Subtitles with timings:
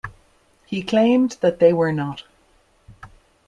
[0.65, 2.23] He claimed that they were not.